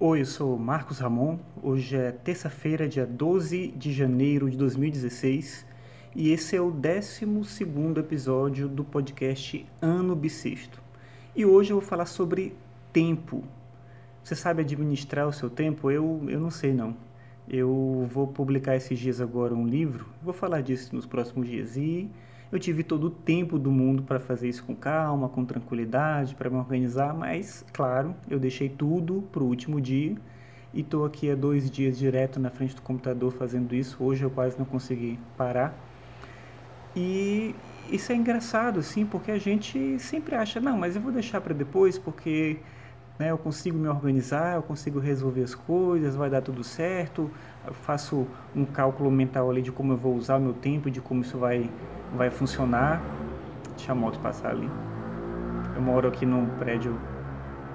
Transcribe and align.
Oi, 0.00 0.20
eu 0.20 0.26
sou 0.26 0.56
Marcos 0.56 1.00
Ramon. 1.00 1.40
Hoje 1.60 1.96
é 1.96 2.12
terça-feira, 2.12 2.86
dia 2.86 3.04
12 3.04 3.72
de 3.76 3.92
janeiro 3.92 4.48
de 4.48 4.56
2016, 4.56 5.66
e 6.14 6.30
esse 6.30 6.54
é 6.54 6.60
o 6.60 6.70
12 6.70 7.26
episódio 7.98 8.68
do 8.68 8.84
podcast 8.84 9.66
Ano 9.82 10.14
Bissexto. 10.14 10.80
E 11.34 11.44
hoje 11.44 11.72
eu 11.72 11.80
vou 11.80 11.88
falar 11.88 12.06
sobre 12.06 12.54
tempo. 12.92 13.42
Você 14.22 14.36
sabe 14.36 14.62
administrar 14.62 15.26
o 15.26 15.32
seu 15.32 15.50
tempo? 15.50 15.90
Eu, 15.90 16.24
eu 16.28 16.38
não 16.38 16.52
sei 16.52 16.72
não. 16.72 16.96
Eu 17.48 18.06
vou 18.08 18.28
publicar 18.28 18.76
esses 18.76 19.00
dias 19.00 19.20
agora 19.20 19.52
um 19.52 19.66
livro, 19.66 20.06
vou 20.22 20.32
falar 20.32 20.60
disso 20.60 20.94
nos 20.94 21.06
próximos 21.06 21.48
dias 21.48 21.76
e 21.76 22.08
eu 22.50 22.58
tive 22.58 22.82
todo 22.82 23.08
o 23.08 23.10
tempo 23.10 23.58
do 23.58 23.70
mundo 23.70 24.02
para 24.02 24.18
fazer 24.18 24.48
isso 24.48 24.64
com 24.64 24.74
calma, 24.74 25.28
com 25.28 25.44
tranquilidade, 25.44 26.34
para 26.34 26.48
me 26.48 26.56
organizar, 26.56 27.14
mas, 27.14 27.64
claro, 27.72 28.14
eu 28.28 28.38
deixei 28.38 28.68
tudo 28.68 29.22
para 29.30 29.42
o 29.42 29.46
último 29.46 29.80
dia 29.80 30.16
e 30.72 30.80
estou 30.80 31.04
aqui 31.04 31.30
há 31.30 31.34
dois 31.34 31.70
dias 31.70 31.98
direto 31.98 32.40
na 32.40 32.50
frente 32.50 32.74
do 32.74 32.82
computador 32.82 33.32
fazendo 33.32 33.74
isso. 33.74 33.96
Hoje 34.02 34.22
eu 34.22 34.30
quase 34.30 34.58
não 34.58 34.64
consegui 34.64 35.18
parar. 35.36 35.74
E 36.96 37.54
isso 37.90 38.12
é 38.12 38.14
engraçado, 38.14 38.80
assim, 38.80 39.04
porque 39.04 39.30
a 39.30 39.38
gente 39.38 39.98
sempre 39.98 40.34
acha, 40.34 40.60
não, 40.60 40.76
mas 40.76 40.96
eu 40.96 41.02
vou 41.02 41.12
deixar 41.12 41.40
para 41.40 41.54
depois 41.54 41.98
porque 41.98 42.58
né, 43.18 43.30
eu 43.30 43.38
consigo 43.38 43.76
me 43.76 43.88
organizar, 43.88 44.56
eu 44.56 44.62
consigo 44.62 44.98
resolver 44.98 45.42
as 45.42 45.54
coisas, 45.54 46.14
vai 46.14 46.30
dar 46.30 46.40
tudo 46.40 46.62
certo, 46.62 47.30
eu 47.66 47.74
faço 47.74 48.26
um 48.54 48.64
cálculo 48.64 49.10
mental 49.10 49.50
ali 49.50 49.60
de 49.60 49.72
como 49.72 49.92
eu 49.92 49.96
vou 49.96 50.14
usar 50.14 50.36
o 50.36 50.40
meu 50.40 50.54
tempo, 50.54 50.90
de 50.90 51.00
como 51.00 51.22
isso 51.22 51.36
vai, 51.38 51.68
vai 52.14 52.30
funcionar. 52.30 53.02
Deixa 53.76 53.92
a 53.92 53.94
moto 53.94 54.18
passar 54.20 54.50
ali. 54.50 54.70
Eu 55.74 55.82
moro 55.82 56.08
aqui 56.08 56.24
num 56.24 56.46
prédio 56.58 56.98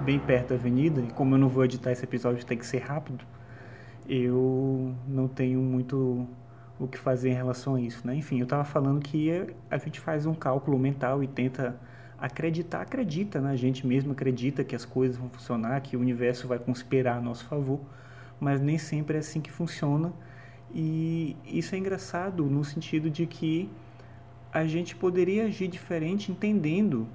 bem 0.02 0.18
perto 0.18 0.50
da 0.50 0.54
avenida 0.54 1.00
e 1.00 1.10
como 1.12 1.34
eu 1.34 1.38
não 1.38 1.48
vou 1.48 1.64
editar 1.64 1.92
esse 1.92 2.04
episódio, 2.04 2.44
tem 2.44 2.58
que 2.58 2.66
ser 2.66 2.78
rápido, 2.78 3.24
eu 4.08 4.94
não 5.06 5.28
tenho 5.28 5.60
muito 5.60 6.26
o 6.78 6.86
que 6.86 6.98
fazer 6.98 7.30
em 7.30 7.34
relação 7.34 7.76
a 7.76 7.80
isso, 7.80 8.06
né? 8.06 8.14
Enfim, 8.14 8.38
eu 8.38 8.44
estava 8.44 8.64
falando 8.64 9.00
que 9.00 9.30
a 9.70 9.78
gente 9.78 10.00
faz 10.00 10.26
um 10.26 10.34
cálculo 10.34 10.78
mental 10.78 11.22
e 11.22 11.26
tenta 11.26 11.76
acreditar, 12.18 12.80
acredita 12.80 13.40
na 13.40 13.50
né? 13.50 13.56
gente 13.56 13.86
mesmo, 13.86 14.12
acredita 14.12 14.64
que 14.64 14.74
as 14.74 14.84
coisas 14.84 15.16
vão 15.16 15.28
funcionar, 15.28 15.80
que 15.80 15.96
o 15.96 16.00
universo 16.00 16.46
vai 16.46 16.58
conspirar 16.58 17.18
a 17.18 17.20
nosso 17.20 17.44
favor, 17.44 17.80
mas 18.40 18.60
nem 18.60 18.78
sempre 18.78 19.16
é 19.16 19.20
assim 19.20 19.40
que 19.40 19.50
funciona. 19.50 20.12
E 20.72 21.36
isso 21.44 21.74
é 21.74 21.78
engraçado 21.78 22.44
no 22.44 22.64
sentido 22.64 23.10
de 23.10 23.26
que 23.26 23.70
a 24.52 24.64
gente 24.64 24.94
poderia 24.94 25.46
agir 25.46 25.68
diferente 25.68 26.30
entendendo, 26.30 27.08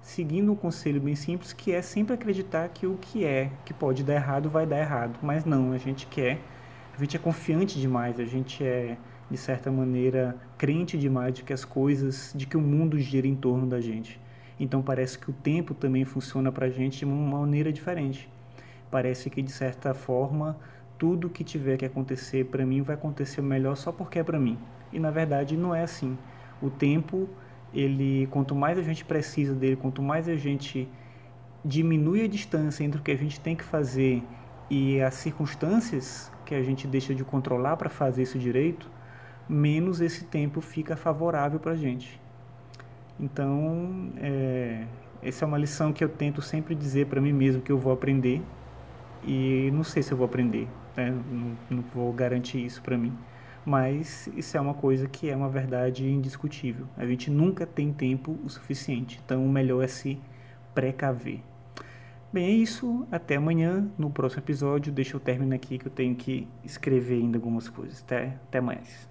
seguindo 0.00 0.52
um 0.52 0.56
conselho 0.56 1.00
bem 1.00 1.14
simples, 1.14 1.52
que 1.52 1.72
é 1.72 1.82
sempre 1.82 2.14
acreditar 2.14 2.68
que 2.68 2.86
o 2.86 2.96
que 2.96 3.24
é, 3.24 3.50
que 3.64 3.72
pode 3.72 4.02
dar 4.02 4.14
errado, 4.14 4.48
vai 4.48 4.66
dar 4.66 4.78
errado. 4.78 5.18
Mas 5.22 5.44
não, 5.44 5.72
a 5.72 5.78
gente 5.78 6.06
quer, 6.06 6.38
a 6.94 7.00
gente 7.00 7.16
é 7.16 7.18
confiante 7.18 7.80
demais, 7.80 8.18
a 8.18 8.24
gente 8.24 8.62
é, 8.64 8.96
de 9.30 9.36
certa 9.36 9.70
maneira, 9.70 10.36
crente 10.58 10.98
demais 10.98 11.34
de 11.34 11.42
que 11.42 11.52
as 11.52 11.64
coisas, 11.64 12.32
de 12.34 12.46
que 12.46 12.56
o 12.56 12.60
mundo 12.60 12.98
gira 12.98 13.26
em 13.26 13.34
torno 13.34 13.66
da 13.66 13.80
gente. 13.80 14.20
Então 14.62 14.80
parece 14.80 15.18
que 15.18 15.28
o 15.28 15.32
tempo 15.32 15.74
também 15.74 16.04
funciona 16.04 16.52
para 16.52 16.66
a 16.66 16.70
gente 16.70 17.00
de 17.00 17.04
uma 17.04 17.40
maneira 17.40 17.72
diferente. 17.72 18.30
Parece 18.92 19.28
que 19.28 19.42
de 19.42 19.50
certa 19.50 19.92
forma 19.92 20.56
tudo 20.96 21.28
que 21.28 21.42
tiver 21.42 21.76
que 21.76 21.84
acontecer 21.84 22.44
para 22.44 22.64
mim 22.64 22.80
vai 22.80 22.94
acontecer 22.94 23.42
melhor 23.42 23.76
só 23.76 23.90
porque 23.90 24.20
é 24.20 24.22
para 24.22 24.38
mim. 24.38 24.56
E 24.92 25.00
na 25.00 25.10
verdade 25.10 25.56
não 25.56 25.74
é 25.74 25.82
assim. 25.82 26.16
O 26.62 26.70
tempo, 26.70 27.28
ele 27.74 28.28
quanto 28.30 28.54
mais 28.54 28.78
a 28.78 28.82
gente 28.82 29.04
precisa 29.04 29.52
dele, 29.52 29.74
quanto 29.74 30.00
mais 30.00 30.28
a 30.28 30.36
gente 30.36 30.88
diminui 31.64 32.22
a 32.22 32.28
distância 32.28 32.84
entre 32.84 33.00
o 33.00 33.02
que 33.02 33.10
a 33.10 33.18
gente 33.18 33.40
tem 33.40 33.56
que 33.56 33.64
fazer 33.64 34.22
e 34.70 35.00
as 35.00 35.14
circunstâncias 35.14 36.30
que 36.46 36.54
a 36.54 36.62
gente 36.62 36.86
deixa 36.86 37.12
de 37.12 37.24
controlar 37.24 37.76
para 37.76 37.90
fazer 37.90 38.22
isso 38.22 38.38
direito, 38.38 38.88
menos 39.48 40.00
esse 40.00 40.22
tempo 40.24 40.60
fica 40.60 40.94
favorável 40.94 41.58
para 41.58 41.72
a 41.72 41.76
gente. 41.76 42.22
Então, 43.22 44.10
é, 44.16 44.84
essa 45.22 45.44
é 45.44 45.48
uma 45.48 45.56
lição 45.56 45.92
que 45.92 46.02
eu 46.02 46.08
tento 46.08 46.42
sempre 46.42 46.74
dizer 46.74 47.06
para 47.06 47.20
mim 47.20 47.32
mesmo 47.32 47.62
que 47.62 47.70
eu 47.70 47.78
vou 47.78 47.92
aprender 47.92 48.42
e 49.24 49.70
não 49.72 49.84
sei 49.84 50.02
se 50.02 50.10
eu 50.10 50.18
vou 50.18 50.26
aprender, 50.26 50.66
né? 50.96 51.10
não, 51.30 51.56
não 51.70 51.82
vou 51.94 52.12
garantir 52.12 52.64
isso 52.64 52.82
para 52.82 52.98
mim, 52.98 53.16
mas 53.64 54.28
isso 54.36 54.56
é 54.56 54.60
uma 54.60 54.74
coisa 54.74 55.06
que 55.06 55.30
é 55.30 55.36
uma 55.36 55.48
verdade 55.48 56.04
indiscutível. 56.04 56.86
A 56.96 57.06
gente 57.06 57.30
nunca 57.30 57.64
tem 57.64 57.92
tempo 57.92 58.36
o 58.44 58.50
suficiente, 58.50 59.20
então 59.24 59.46
o 59.46 59.48
melhor 59.48 59.84
é 59.84 59.86
se 59.86 60.20
precaver. 60.74 61.40
Bem, 62.32 62.46
é 62.46 62.50
isso. 62.50 63.06
Até 63.12 63.36
amanhã, 63.36 63.86
no 63.98 64.10
próximo 64.10 64.40
episódio. 64.40 64.90
Deixa 64.90 65.14
eu 65.14 65.20
terminar 65.20 65.54
aqui 65.54 65.76
que 65.76 65.86
eu 65.86 65.92
tenho 65.92 66.14
que 66.14 66.48
escrever 66.64 67.16
ainda 67.16 67.36
algumas 67.36 67.68
coisas. 67.68 68.00
Até, 68.00 68.38
até 68.48 68.58
mais. 68.58 69.06